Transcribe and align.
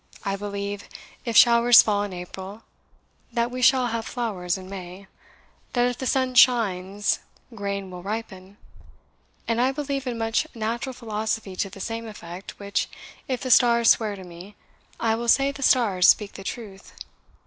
I 0.25 0.35
believe, 0.35 0.85
if 1.25 1.37
showers 1.37 1.83
fall 1.83 2.01
in 2.01 2.11
April, 2.11 2.63
that 3.31 3.51
we 3.51 3.61
shall 3.61 3.85
have 3.85 4.03
flowers 4.07 4.57
in 4.57 4.67
May; 4.67 5.05
that 5.73 5.85
if 5.87 5.99
the 5.99 6.07
sun 6.07 6.33
shines, 6.33 7.19
grain 7.53 7.91
will 7.91 8.01
ripen; 8.01 8.57
and 9.47 9.61
I 9.61 9.71
believe 9.71 10.07
in 10.07 10.17
much 10.17 10.47
natural 10.55 10.93
philosophy 10.93 11.55
to 11.57 11.69
the 11.69 11.79
same 11.79 12.07
effect, 12.07 12.57
which, 12.57 12.89
if 13.27 13.41
the 13.41 13.51
stars 13.51 13.91
swear 13.91 14.15
to 14.15 14.23
me, 14.23 14.55
I 14.99 15.13
will 15.13 15.27
say 15.27 15.51
the 15.51 15.61
stars 15.61 16.09
speak 16.09 16.33
the 16.33 16.43
truth. 16.43 16.93